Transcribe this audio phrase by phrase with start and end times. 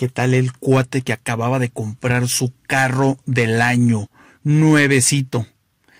[0.00, 4.08] ¿Qué tal el cuate que acababa de comprar su carro del año?
[4.42, 5.46] Nuevecito,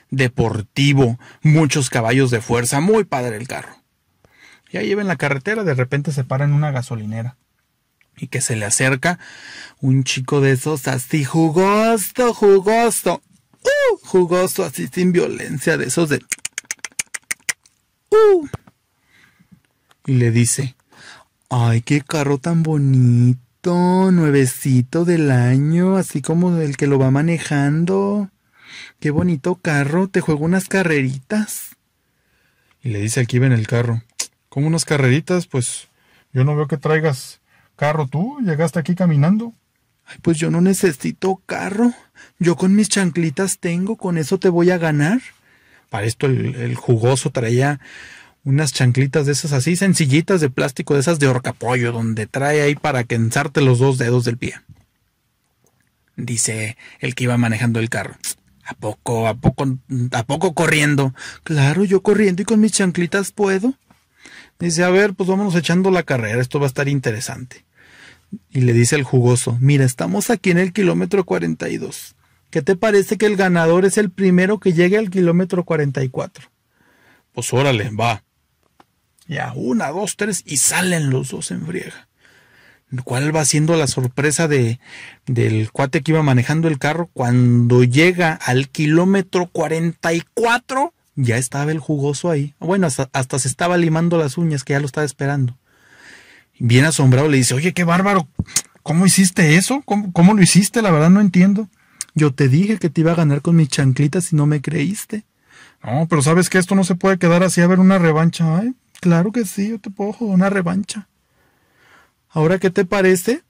[0.08, 3.76] deportivo, muchos caballos de fuerza, muy padre el carro.
[4.70, 7.36] Y ahí en la carretera, de repente se para en una gasolinera.
[8.16, 9.18] Y que se le acerca
[9.82, 13.20] un chico de esos así jugoso, jugoso.
[13.52, 16.10] Uh, jugoso, así sin violencia, de esos.
[18.08, 18.48] Uh.
[20.06, 20.74] Y le dice,
[21.50, 28.30] ay, qué carro tan bonito, nuevecito del año, así como el que lo va manejando.
[29.00, 31.76] Qué bonito carro, te juego unas carreritas.
[32.82, 34.02] Y le dice al que iba en el carro,
[34.48, 35.46] ¿cómo unas carreritas?
[35.46, 35.88] Pues
[36.32, 37.40] yo no veo que traigas
[37.76, 39.52] carro tú, llegaste aquí caminando.
[40.06, 41.92] Ay, pues yo no necesito carro.
[42.38, 45.20] Yo con mis chanclitas tengo, con eso te voy a ganar.
[45.90, 47.80] Para esto el, el jugoso traía
[48.44, 52.74] unas chanclitas de esas así sencillitas de plástico, de esas de horcapollo, donde trae ahí
[52.74, 54.54] para que ensarte los dos dedos del pie.
[56.16, 58.16] Dice el que iba manejando el carro.
[58.64, 59.78] ¿A poco, a poco,
[60.12, 61.14] a poco corriendo?
[61.42, 63.74] Claro, yo corriendo y con mis chanclitas puedo.
[64.58, 67.64] Dice, a ver, pues vámonos echando la carrera, esto va a estar interesante.
[68.50, 72.14] Y le dice el jugoso, mira, estamos aquí en el kilómetro 42.
[72.50, 76.48] ¿Qué te parece que el ganador es el primero que llegue al kilómetro 44?
[77.32, 78.22] Pues órale, va.
[79.30, 82.08] Ya, una, dos, tres, y salen los dos en friega.
[83.04, 84.80] ¿Cuál va siendo la sorpresa de,
[85.26, 87.08] del cuate que iba manejando el carro?
[87.12, 92.54] Cuando llega al kilómetro 44, ya estaba el jugoso ahí.
[92.58, 95.56] Bueno, hasta, hasta se estaba limando las uñas, que ya lo estaba esperando.
[96.58, 98.26] Bien asombrado le dice, oye, qué bárbaro,
[98.82, 99.80] ¿cómo hiciste eso?
[99.84, 100.82] ¿Cómo, ¿Cómo, lo hiciste?
[100.82, 101.68] La verdad no entiendo.
[102.16, 105.22] Yo te dije que te iba a ganar con mis chanclitas y no me creíste.
[105.84, 108.58] No, pero sabes que esto no se puede quedar así a ver una revancha.
[108.58, 111.08] Ay, claro que sí, yo te puedo jugar una revancha.
[112.28, 113.42] Ahora, ¿qué te parece?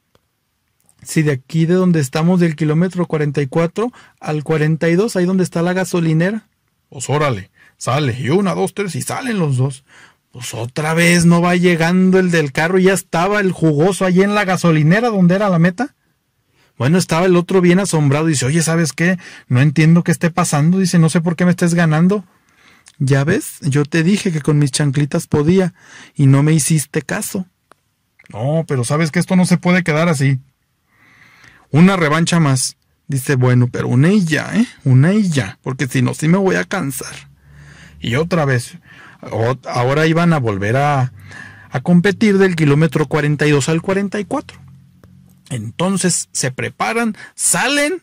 [1.02, 5.72] Si de aquí de donde estamos del kilómetro 44 al 42, ahí donde está la
[5.72, 6.46] gasolinera.
[6.88, 8.16] Pues órale, sale.
[8.18, 9.84] Y una, dos, tres, y salen los dos.
[10.32, 14.34] Pues otra vez no va llegando el del carro, ya estaba el jugoso allí en
[14.34, 15.94] la gasolinera donde era la meta.
[16.78, 19.18] Bueno, estaba el otro bien asombrado y dice, oye, ¿sabes qué?
[19.48, 20.78] No entiendo qué esté pasando.
[20.78, 22.24] Dice, no sé por qué me estés ganando.
[23.02, 25.72] Ya ves, yo te dije que con mis chanclitas podía
[26.14, 27.46] y no me hiciste caso.
[28.28, 30.38] No, pero sabes que esto no se puede quedar así.
[31.70, 32.76] Una revancha más.
[33.08, 34.66] Dice, bueno, pero una y ya, ¿eh?
[34.84, 37.14] Una y ya, porque si no, sí me voy a cansar.
[38.00, 38.76] Y otra vez,
[39.66, 41.12] ahora iban a volver a,
[41.70, 44.60] a competir del kilómetro 42 al 44.
[45.48, 48.02] Entonces se preparan, salen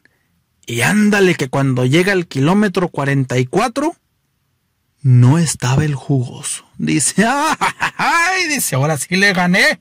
[0.65, 3.95] y ándale que cuando llega el kilómetro 44
[5.07, 6.66] no estaba el jugoso.
[6.78, 8.47] Dice, ¡ay!
[8.50, 9.79] Dice, ahora sí le gané.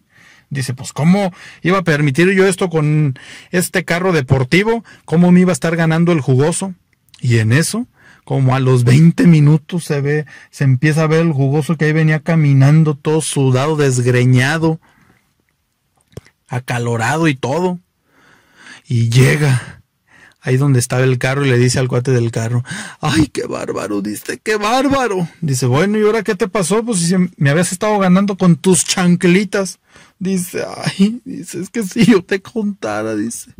[0.51, 1.33] Dice, pues ¿cómo
[1.63, 3.19] iba a permitir yo esto con
[3.51, 4.85] este carro deportivo?
[5.05, 6.75] ¿Cómo me iba a estar ganando el jugoso?
[7.21, 7.89] Y en eso,
[8.25, 11.93] como a los 20 minutos se ve, se empieza a ver el jugoso que ahí
[11.93, 14.79] venía caminando todo sudado, desgreñado,
[16.47, 17.81] acalorado y todo.
[18.87, 19.83] Y llega
[20.47, 22.62] ahí donde estaba el carro y le dice al cuate del carro,
[23.01, 25.29] ay, qué bárbaro, dice, qué bárbaro.
[25.41, 26.84] Dice, bueno, ¿y ahora qué te pasó?
[26.84, 29.81] Pues si me habías estado ganando con tus chanclitas.
[30.21, 33.51] Dice, ay, dice, es que si yo te contara, dice.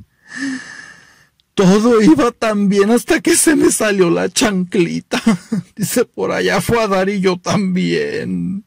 [1.54, 5.20] Todo iba tan bien hasta que se me salió la chanclita.
[5.74, 8.62] Dice, por allá fue a dar y yo también.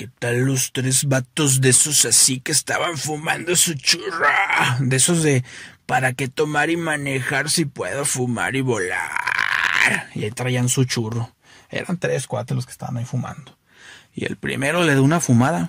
[0.00, 4.78] ¿Qué tal los tres vatos de esos así que estaban fumando su churra?
[4.80, 5.44] De esos de
[5.90, 10.08] ¿para qué tomar y manejar si puedo fumar y volar?
[10.14, 11.34] Y ahí traían su churro.
[11.68, 13.58] Eran tres, cuatro los que estaban ahí fumando.
[14.14, 15.68] Y el primero le da una fumada.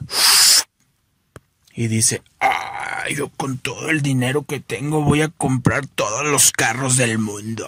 [1.73, 6.51] Y dice, ah, yo con todo el dinero que tengo voy a comprar todos los
[6.51, 7.67] carros del mundo.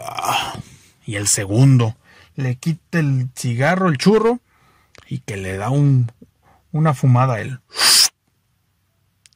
[1.07, 1.97] Y el segundo
[2.35, 4.41] le quita el cigarro, el churro,
[5.07, 6.11] y que le da un,
[6.71, 7.61] una fumada a él.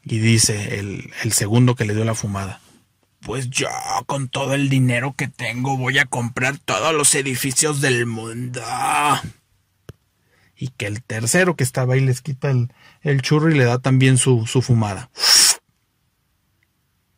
[0.04, 2.62] Y dice el, el segundo que le dio la fumada.
[3.28, 3.68] Pues yo
[4.06, 8.62] con todo el dinero que tengo voy a comprar todos los edificios del mundo.
[10.56, 12.72] Y que el tercero que estaba ahí les quita el,
[13.02, 15.10] el churro y le da también su, su fumada.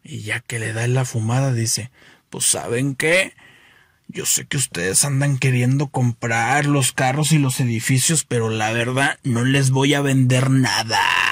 [0.02, 1.92] Y ya que le da la fumada, dice,
[2.32, 3.36] pues ¿saben qué?
[4.08, 9.20] Yo sé que ustedes andan queriendo comprar los carros y los edificios, pero la verdad
[9.22, 11.29] no les voy a vender nada.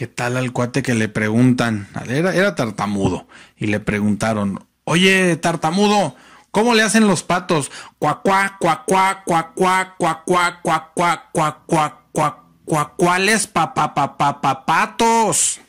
[0.00, 1.86] ¿Qué tal al cuate que le preguntan?
[2.08, 3.26] Era, era tartamudo.
[3.58, 6.16] Y le preguntaron, oye, tartamudo,
[6.50, 7.70] ¿cómo le hacen los patos?
[7.98, 13.46] Cuac, cuac, cuac, cuac, cuac, cuac, cuac, cuac, cuac, cuac, cuac, cuac, cuac, cuac, ¿cuáles
[13.46, 15.60] papapapapatos?